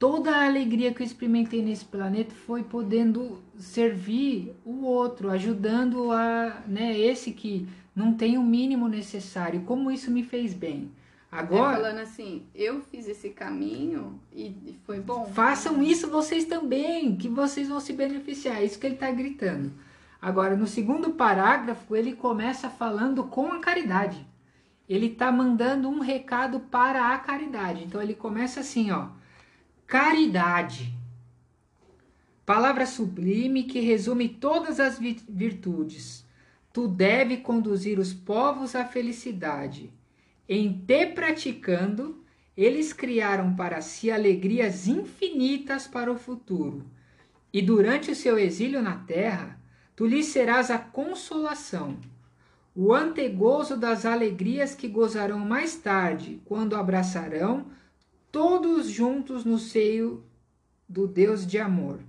[0.00, 6.60] toda a alegria que eu experimentei nesse planeta foi podendo servir o outro, ajudando a,
[6.66, 9.60] né, esse que não tem o mínimo necessário.
[9.60, 10.90] Como isso me fez bem.
[11.30, 15.26] Agora, é falando assim, eu fiz esse caminho e foi bom.
[15.26, 18.56] Façam isso vocês também, que vocês vão se beneficiar.
[18.56, 19.72] É isso que ele está gritando.
[20.20, 24.26] Agora, no segundo parágrafo, ele começa falando com a caridade.
[24.88, 27.84] Ele está mandando um recado para a caridade.
[27.84, 29.08] Então ele começa assim, ó
[29.86, 30.92] caridade.
[32.44, 36.24] Palavra sublime que resume todas as virtudes.
[36.72, 39.92] Tu deve conduzir os povos à felicidade.
[40.48, 42.24] Em te praticando,
[42.56, 46.84] eles criaram para si alegrias infinitas para o futuro.
[47.52, 49.60] E durante o seu exílio na terra,
[49.94, 51.98] tu lhes serás a consolação,
[52.74, 57.66] o antegozo das alegrias que gozarão mais tarde, quando abraçarão
[58.30, 60.22] todos juntos no seio
[60.86, 62.00] do Deus de amor.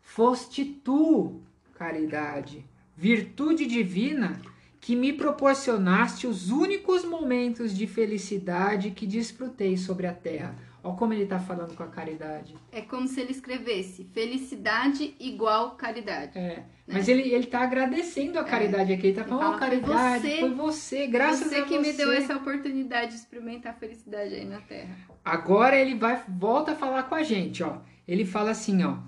[0.00, 1.42] Foste tu,
[1.74, 2.64] caridade,
[2.96, 4.40] virtude divina,
[4.84, 10.54] que me proporcionaste os únicos momentos de felicidade que desfrutei sobre a terra.
[10.82, 12.54] Olha como ele está falando com a caridade.
[12.70, 16.36] É como se ele escrevesse felicidade igual caridade.
[16.36, 16.56] É.
[16.56, 16.64] Né?
[16.86, 18.44] Mas ele, ele tá agradecendo a é.
[18.44, 18.96] caridade é.
[18.96, 19.06] aqui.
[19.06, 21.66] Ele tá falando, oh, caridade, foi você, foi você graças você a você.
[21.66, 24.94] que me deu essa oportunidade de experimentar a felicidade aí na Terra.
[25.24, 27.78] Agora ele vai, volta a falar com a gente, ó.
[28.06, 28.98] Ele fala assim, ó.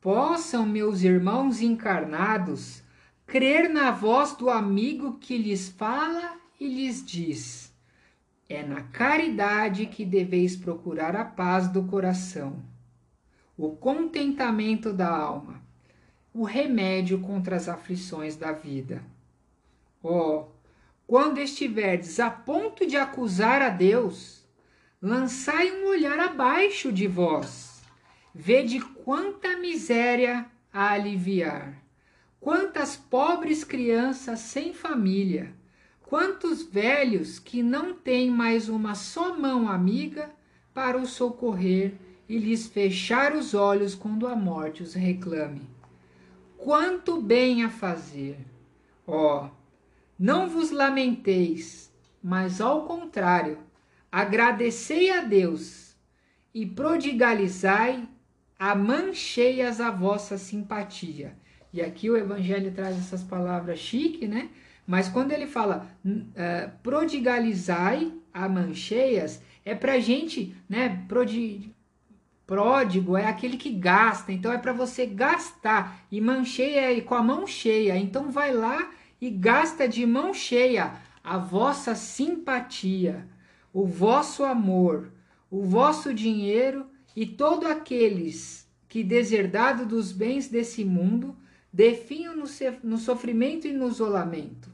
[0.00, 2.82] Possam meus irmãos encarnados
[3.30, 7.70] crer na voz do amigo que lhes fala e lhes diz
[8.48, 12.60] é na caridade que deveis procurar a paz do coração,
[13.56, 15.62] o contentamento da alma,
[16.34, 19.00] o remédio contra as aflições da vida.
[20.02, 20.48] Ó, oh,
[21.06, 24.44] quando estiverdes a ponto de acusar a Deus,
[25.00, 27.80] lançai um olhar abaixo de vós.
[28.34, 31.80] Vede quanta miséria a aliviar,
[32.40, 35.54] quantas pobres crianças sem família
[36.10, 40.28] Quantos velhos que não têm mais uma só mão amiga
[40.74, 41.94] para os socorrer
[42.28, 45.70] e lhes fechar os olhos quando a morte os reclame?
[46.58, 48.36] Quanto bem a fazer!
[49.06, 49.50] Ó, oh,
[50.18, 53.58] não vos lamenteis, mas ao contrário,
[54.10, 55.94] agradecei a Deus
[56.52, 58.08] e prodigalizai
[58.58, 61.38] a mancheias a vossa simpatia.
[61.72, 64.50] E aqui o Evangelho traz essas palavras chique, né?
[64.86, 71.04] Mas quando ele fala uh, prodigalizai a mancheias, é para gente, né?
[71.06, 71.72] Prodi,
[72.46, 76.04] pródigo é aquele que gasta, então é para você gastar.
[76.10, 77.96] E mancheia é com a mão cheia.
[77.96, 83.28] Então vai lá e gasta de mão cheia a vossa simpatia,
[83.72, 85.12] o vosso amor,
[85.50, 91.36] o vosso dinheiro e todos aqueles que, deserdado dos bens desse mundo,
[91.72, 94.70] definham no, sofrimento e no isolamento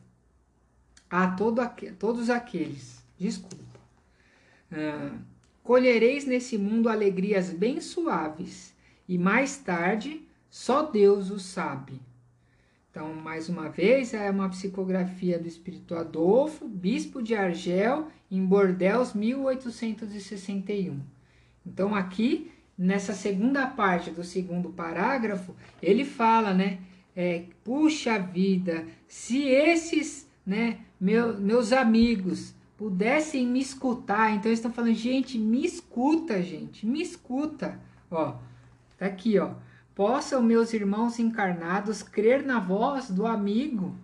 [1.09, 3.81] a todo aqu todos aqueles, desculpa,
[4.73, 5.19] uh,
[5.63, 8.75] colhereis nesse mundo alegrias bem suaves,
[9.09, 12.01] e mais tarde só Deus o sabe.
[12.91, 19.13] Então, mais uma vez, é uma psicografia do Espírito Adolfo, bispo de Argel, em Bordeaux,
[19.13, 20.99] 1861.
[21.67, 26.79] Então, aqui, nessa segunda parte do segundo parágrafo, ele fala, né?
[27.17, 34.73] É, Puxa vida, se esses né, meu, meus amigos pudessem me escutar, então eles estão
[34.73, 37.81] falando, gente, me escuta, gente, me escuta.
[38.11, 38.37] Ó,
[38.99, 39.55] tá aqui, ó.
[39.95, 43.97] Possam meus irmãos encarnados crer na voz do amigo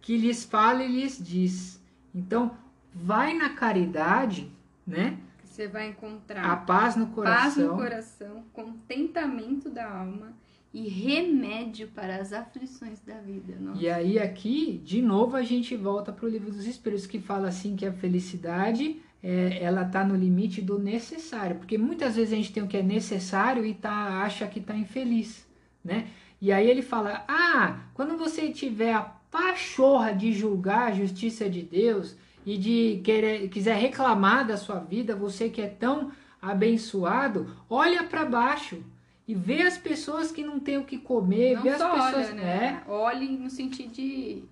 [0.00, 1.80] que lhes fala e lhes diz.
[2.12, 2.56] Então,
[2.92, 4.52] vai na caridade,
[4.84, 5.18] né?
[5.44, 10.34] Você vai encontrar a paz no coração, paz no coração, contentamento da alma
[10.76, 13.56] e remédio para as aflições da vida.
[13.58, 13.80] Nossa.
[13.80, 17.48] E aí aqui, de novo, a gente volta para o livro dos Espíritos que fala
[17.48, 22.36] assim que a felicidade é, ela está no limite do necessário, porque muitas vezes a
[22.36, 25.46] gente tem o que é necessário e tá acha que está infeliz,
[25.82, 26.08] né?
[26.42, 31.62] E aí ele fala: ah, quando você tiver a pachorra de julgar a justiça de
[31.62, 38.04] Deus e de querer, quiser reclamar da sua vida, você que é tão abençoado, olha
[38.04, 38.84] para baixo
[39.26, 42.14] e ver as pessoas que não têm o que comer, não ver as pessoas.
[42.14, 42.82] Olha, né?
[42.86, 42.90] É.
[42.90, 44.44] Olhe no sentido de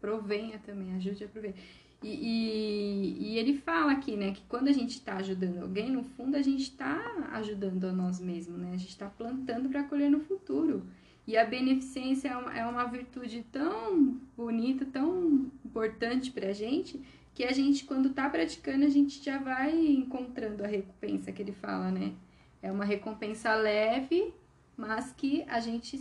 [0.00, 1.54] provenha também, ajude a prover.
[2.02, 6.02] E, e, e, ele fala aqui, né, que quando a gente está ajudando alguém, no
[6.02, 8.70] fundo a gente está ajudando a nós mesmos, né?
[8.72, 10.82] A gente está plantando para colher no futuro.
[11.26, 16.98] E a beneficência é uma, é uma virtude tão bonita, tão importante para a gente,
[17.34, 21.52] que a gente, quando está praticando, a gente já vai encontrando a recompensa que ele
[21.52, 22.14] fala, né?
[22.62, 24.34] É uma recompensa leve,
[24.76, 26.00] mas que a gente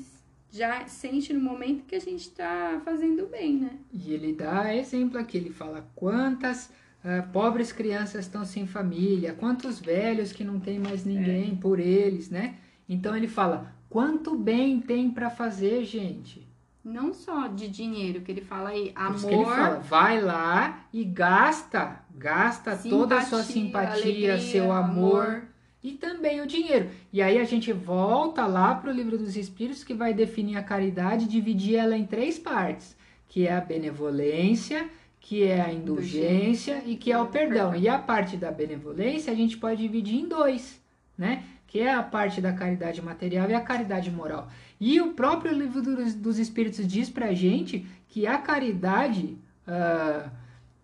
[0.52, 3.72] já sente no momento que a gente está fazendo bem, né?
[3.93, 6.72] E ele dá exemplo aqui, ele fala quantas
[7.04, 11.56] uh, pobres crianças estão sem família, quantos velhos que não tem mais ninguém é.
[11.56, 12.56] por eles, né?
[12.88, 16.48] Então ele fala quanto bem tem para fazer, gente.
[16.84, 19.19] Não só de dinheiro, que ele fala aí, amor.
[19.19, 24.72] Que ele fala, vai lá e gasta, gasta simpatia, toda a sua simpatia, alegria, seu
[24.72, 25.26] amor.
[25.26, 25.50] amor
[25.84, 26.89] e também o dinheiro.
[27.12, 30.63] E aí a gente volta lá para o livro dos Espíritos que vai definir a
[30.63, 32.96] caridade, dividir ela em três partes,
[33.28, 34.89] que é a benevolência,
[35.20, 37.76] que é a indulgência e que é o perdão.
[37.76, 40.82] E a parte da benevolência a gente pode dividir em dois,
[41.18, 41.44] né?
[41.68, 44.48] Que é a parte da caridade material e a caridade moral.
[44.80, 49.38] E o próprio livro dos, dos Espíritos diz para gente que a caridade,
[49.68, 50.30] uh,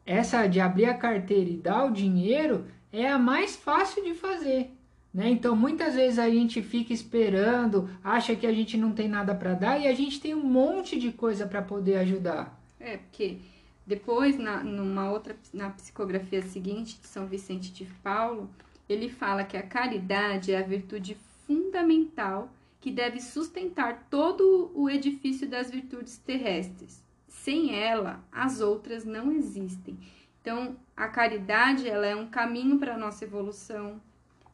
[0.05, 4.74] essa de abrir a carteira e dar o dinheiro, é a mais fácil de fazer.
[5.15, 5.29] Né?
[5.29, 9.53] Então, muitas vezes a gente fica esperando, acha que a gente não tem nada para
[9.53, 12.61] dar e a gente tem um monte de coisa para poder ajudar.
[12.77, 13.37] É, porque
[13.87, 18.49] depois, na, numa outra, na psicografia seguinte de São Vicente de Paulo,
[18.89, 21.15] ele fala que a caridade é a virtude
[21.47, 22.49] fundamental
[22.81, 27.01] que deve sustentar todo o edifício das virtudes terrestres.
[27.25, 29.97] Sem ela, as outras não existem.
[30.41, 34.01] Então, a caridade ela é um caminho para a nossa evolução,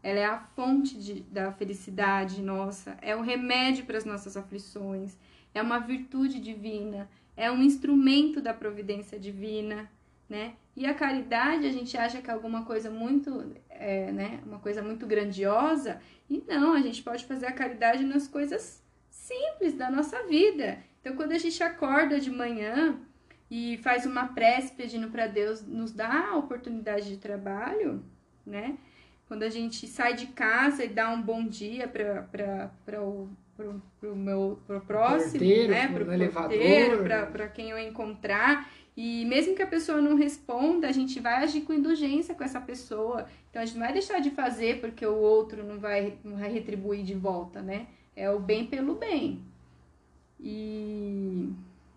[0.03, 5.15] ela é a fonte de, da felicidade nossa, é o remédio para as nossas aflições,
[5.53, 9.89] é uma virtude divina, é um instrumento da providência divina,
[10.29, 10.53] né?
[10.75, 14.39] E a caridade a gente acha que é alguma coisa muito, é, né?
[14.45, 19.73] Uma coisa muito grandiosa e não, a gente pode fazer a caridade nas coisas simples
[19.73, 20.79] da nossa vida.
[20.99, 22.97] Então, quando a gente acorda de manhã
[23.49, 28.01] e faz uma prece pedindo para Deus nos dar a oportunidade de trabalho,
[28.45, 28.77] né?
[29.31, 34.13] Quando a gente sai de casa e dá um bom dia para o pro, pro
[34.13, 35.87] meu pro próximo, porteiro, né?
[35.87, 38.69] Pro, pro porteiro, para quem eu encontrar.
[38.97, 42.59] E mesmo que a pessoa não responda, a gente vai agir com indulgência com essa
[42.59, 43.25] pessoa.
[43.49, 46.51] Então a gente não vai deixar de fazer porque o outro não vai, não vai
[46.51, 47.87] retribuir de volta, né?
[48.13, 49.41] É o bem pelo bem.
[50.41, 51.49] E.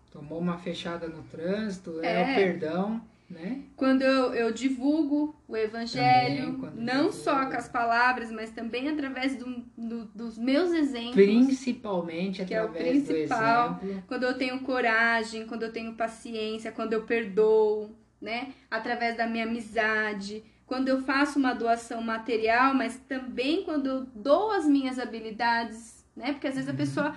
[0.09, 3.01] Tomou uma fechada no trânsito, é, é o perdão.
[3.27, 3.63] Né?
[3.75, 9.35] Quando eu, eu divulgo o evangelho, também, não só com as palavras, mas também através
[9.35, 11.15] do, do, dos meus exemplos.
[11.15, 14.03] Principalmente que através é o principal, do exemplo.
[14.07, 17.89] Quando eu tenho coragem, quando eu tenho paciência, quando eu perdoo,
[18.21, 18.53] né?
[18.69, 24.51] Através da minha amizade, quando eu faço uma doação material, mas também quando eu dou
[24.51, 26.31] as minhas habilidades, né?
[26.31, 26.75] Porque às vezes uhum.
[26.75, 27.15] a pessoa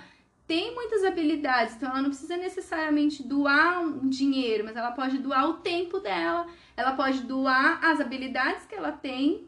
[0.49, 5.47] tem muitas habilidades, então ela não precisa necessariamente doar um dinheiro, mas ela pode doar
[5.47, 9.47] o tempo dela, ela pode doar as habilidades que ela tem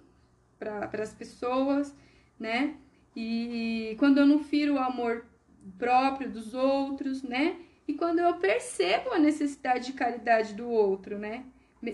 [0.59, 1.91] para as pessoas,
[2.39, 2.75] né?
[3.15, 5.25] E quando eu não firo o amor
[5.79, 7.55] próprio dos outros, né?
[7.87, 11.45] E quando eu percebo a necessidade de caridade do outro, né?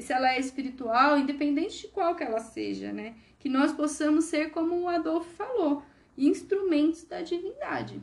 [0.01, 3.15] Se ela é espiritual, independente de qual que ela seja, né?
[3.39, 5.81] Que nós possamos ser, como o Adolfo falou,
[6.17, 8.01] instrumentos da divindade.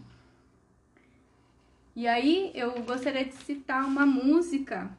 [1.97, 4.97] E aí eu gostaria de citar uma música,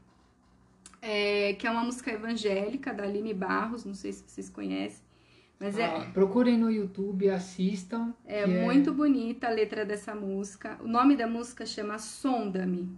[1.01, 5.03] é, que é uma música evangélica da Aline Barros, não sei se vocês conhecem.
[5.60, 8.13] Mas é, ah, procurem no YouTube, assistam.
[8.25, 8.93] É muito é...
[8.93, 10.77] bonita a letra dessa música.
[10.81, 12.89] O nome da música chama Sonda-me.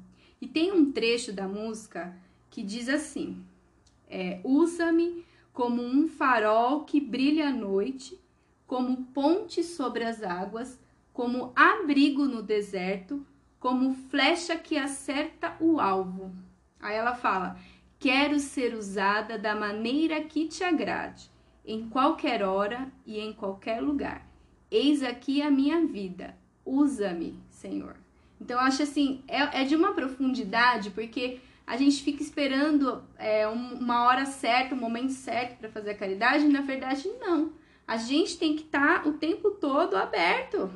[0.41, 2.15] E tem um trecho da música
[2.49, 3.43] que diz assim:
[4.10, 8.19] é, Usa-me como um farol que brilha à noite,
[8.65, 10.79] como ponte sobre as águas,
[11.13, 13.25] como abrigo no deserto,
[13.67, 16.32] como flecha que acerta o alvo.
[16.80, 17.60] Aí ela fala:
[17.99, 21.29] Quero ser usada da maneira que te agrade,
[21.65, 24.25] em qualquer hora e em qualquer lugar.
[24.71, 26.37] Eis aqui a minha vida.
[26.65, 27.98] Usa-me, Senhor.
[28.39, 33.46] Então, eu acho assim, é, é, de uma profundidade, porque a gente fica esperando é,
[33.50, 37.52] uma hora certa, um momento certo para fazer a caridade, e na verdade, não.
[37.85, 40.71] A gente tem que estar tá o tempo todo aberto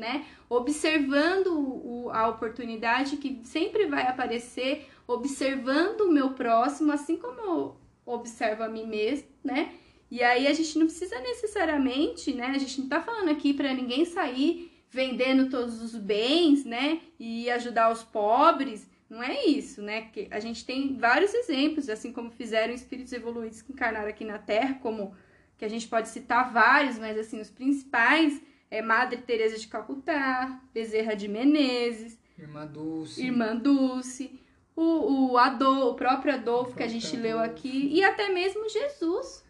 [0.00, 0.26] né?
[0.48, 7.76] Observando o, a oportunidade que sempre vai aparecer, observando o meu próximo, assim como eu
[8.04, 9.72] observo a mim mesmo, né?
[10.10, 12.46] E aí a gente não precisa necessariamente, né?
[12.46, 17.00] A gente não tá falando aqui para ninguém sair vendendo todos os bens, né?
[17.18, 20.02] E ajudar os pobres, Não é isso, né?
[20.12, 24.38] Que a gente tem vários exemplos, assim como fizeram espíritos evoluídos que encarnaram aqui na
[24.38, 25.14] Terra, como
[25.58, 28.40] que a gente pode citar vários, mas assim, os principais
[28.70, 33.22] é Madre Teresa de Calcutá, Bezerra de Menezes, Irmã Dulce.
[33.22, 34.40] Irmã Dulce,
[34.74, 39.44] o, o Adolfo, o próprio Adolfo que a gente leu aqui, e até mesmo Jesus.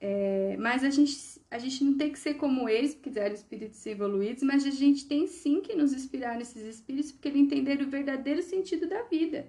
[0.00, 1.16] É, mas a gente,
[1.50, 5.06] a gente não tem que ser como eles, porque eram espíritos evoluídos, mas a gente
[5.06, 9.48] tem sim que nos inspirar nesses espíritos, porque eles entenderam o verdadeiro sentido da vida.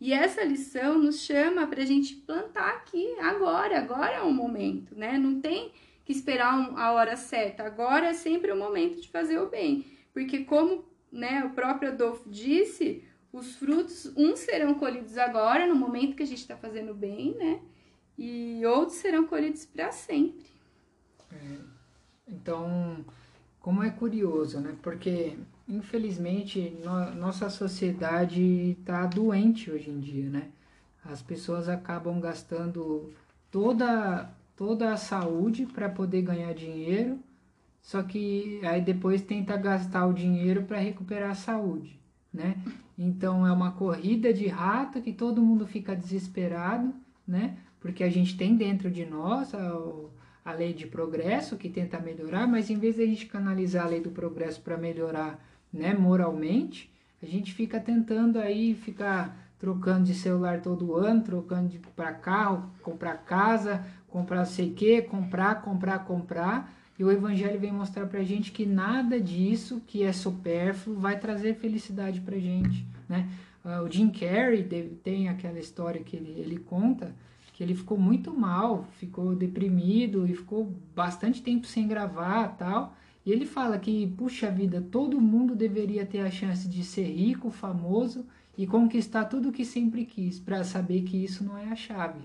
[0.00, 4.94] E essa lição nos chama para a gente plantar aqui, agora, agora é o momento,
[4.94, 5.18] né?
[5.18, 5.72] Não tem
[6.08, 9.84] que esperar a hora certa, agora é sempre o momento de fazer o bem.
[10.10, 10.82] Porque como
[11.12, 16.26] né, o próprio Adolfo disse, os frutos, uns serão colhidos agora, no momento que a
[16.26, 17.60] gente está fazendo bem, né?
[18.16, 20.46] E outros serão colhidos para sempre.
[21.30, 21.58] É,
[22.26, 23.04] então,
[23.60, 24.78] como é curioso, né?
[24.80, 25.36] Porque,
[25.68, 30.48] infelizmente, no, nossa sociedade está doente hoje em dia, né?
[31.04, 33.12] As pessoas acabam gastando
[33.50, 37.18] toda, toda a saúde para poder ganhar dinheiro
[37.88, 41.98] só que aí depois tenta gastar o dinheiro para recuperar a saúde,
[42.30, 42.56] né?
[42.98, 46.92] Então é uma corrida de rato que todo mundo fica desesperado,
[47.26, 47.56] né?
[47.80, 49.80] Porque a gente tem dentro de nós a,
[50.44, 53.88] a lei de progresso que tenta melhorar, mas em vez de a gente canalizar a
[53.88, 55.42] lei do progresso para melhorar,
[55.72, 56.92] né, moralmente,
[57.22, 63.24] a gente fica tentando aí ficar trocando de celular todo ano, trocando para carro, comprar
[63.24, 68.66] casa, comprar sei que, comprar, comprar, comprar e o Evangelho vem mostrar para gente que
[68.66, 72.84] nada disso que é supérfluo vai trazer felicidade para gente.
[73.08, 73.28] Né?
[73.64, 74.64] Uh, o Jim Carrey
[75.04, 77.14] tem aquela história que ele, ele conta
[77.58, 82.96] que ele ficou muito mal, ficou deprimido e ficou bastante tempo sem gravar tal.
[83.26, 87.50] E ele fala que, puxa vida, todo mundo deveria ter a chance de ser rico,
[87.50, 88.24] famoso
[88.56, 92.20] e conquistar tudo o que sempre quis, para saber que isso não é a chave.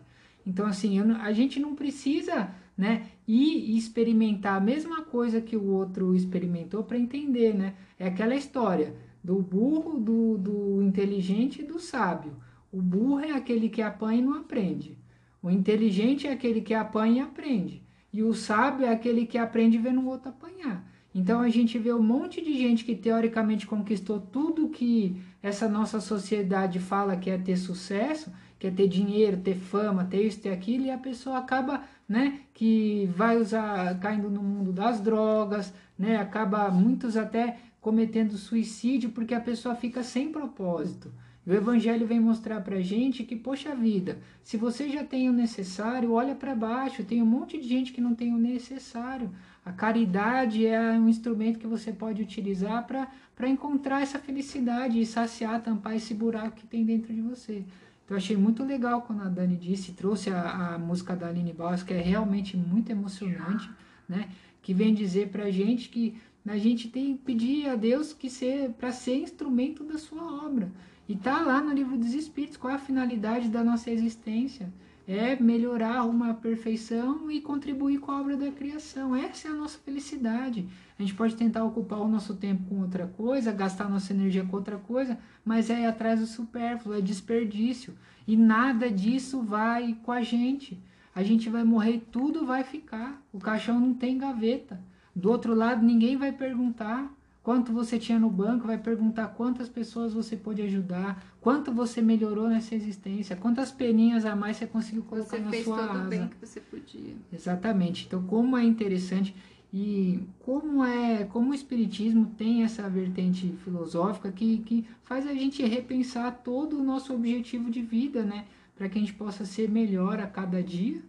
[0.45, 3.07] Então, assim, eu, a gente não precisa né?
[3.27, 7.75] E experimentar a mesma coisa que o outro experimentou para entender, né?
[7.97, 12.33] É aquela história do burro, do, do inteligente e do sábio.
[12.71, 14.97] O burro é aquele que apanha e não aprende.
[15.41, 17.83] O inteligente é aquele que apanha e aprende.
[18.11, 20.87] E o sábio é aquele que aprende vendo o outro apanhar.
[21.15, 26.01] Então a gente vê um monte de gente que teoricamente conquistou tudo que essa nossa
[26.01, 28.31] sociedade fala que é ter sucesso,
[28.63, 32.39] que é ter dinheiro, ter fama, ter isso, ter aquilo, e a pessoa acaba né,
[32.53, 39.33] que vai usar, caindo no mundo das drogas, né, acaba muitos até cometendo suicídio porque
[39.33, 41.11] a pessoa fica sem propósito.
[41.45, 45.33] E o Evangelho vem mostrar para gente que, poxa vida, se você já tem o
[45.33, 49.29] necessário, olha para baixo, tem um monte de gente que não tem o necessário.
[49.65, 55.61] A caridade é um instrumento que você pode utilizar para encontrar essa felicidade e saciar,
[55.61, 57.65] tampar esse buraco que tem dentro de você.
[58.13, 61.81] Eu achei muito legal quando a Dani disse, trouxe a, a música da Aline Baus,
[61.81, 63.67] que é realmente muito emocionante,
[64.07, 64.29] né?
[64.61, 68.69] Que vem dizer pra gente que a gente tem que pedir a Deus que ser
[68.73, 70.71] para ser instrumento da sua obra.
[71.09, 74.71] E tá lá no livro dos Espíritos qual é a finalidade da nossa existência
[75.07, 79.15] é melhorar uma perfeição e contribuir com a obra da criação.
[79.15, 80.67] Essa é a nossa felicidade.
[80.97, 84.55] A gente pode tentar ocupar o nosso tempo com outra coisa, gastar nossa energia com
[84.55, 87.93] outra coisa, mas é atrás do supérfluo, é desperdício.
[88.25, 90.81] E nada disso vai com a gente.
[91.13, 93.21] A gente vai morrer e tudo vai ficar.
[93.31, 94.81] O caixão não tem gaveta.
[95.15, 97.13] Do outro lado, ninguém vai perguntar
[97.43, 102.47] quanto você tinha no banco, vai perguntar quantas pessoas você pôde ajudar, quanto você melhorou
[102.47, 106.05] nessa existência, quantas peninhas a mais você conseguiu colocar você na fez sua todo asa.
[106.05, 107.15] o bem que você podia.
[107.31, 108.05] Exatamente.
[108.07, 109.35] Então, como é interessante
[109.73, 115.61] e como é, como o espiritismo tem essa vertente filosófica que, que faz a gente
[115.65, 120.17] repensar todo o nosso objetivo de vida, né, para que a gente possa ser melhor
[120.19, 121.01] a cada dia,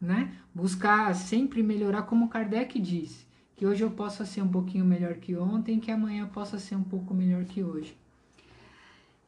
[0.00, 0.32] né?
[0.54, 3.31] Buscar sempre melhorar como Kardec disse
[3.62, 6.82] que hoje eu possa ser um pouquinho melhor que ontem, que amanhã possa ser um
[6.82, 7.96] pouco melhor que hoje.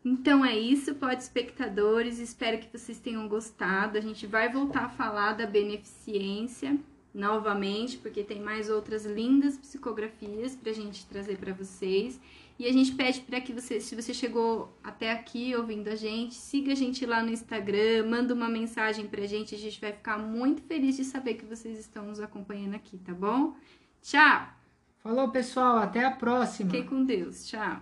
[0.04, 2.18] Então é isso, pode espectadores.
[2.18, 3.96] Espero que vocês tenham gostado.
[3.96, 6.76] A gente vai voltar a falar da beneficência
[7.14, 12.20] novamente, porque tem mais outras lindas psicografias para a gente trazer para vocês.
[12.58, 16.34] E a gente pede para que você, se você chegou até aqui ouvindo a gente,
[16.34, 19.54] siga a gente lá no Instagram, manda uma mensagem para a gente.
[19.54, 23.14] A gente vai ficar muito feliz de saber que vocês estão nos acompanhando aqui, tá
[23.14, 23.54] bom?
[24.04, 24.48] Tchau!
[24.98, 25.78] Falou, pessoal.
[25.78, 26.70] Até a próxima.
[26.70, 27.46] Fiquem com Deus.
[27.46, 27.80] Tchau.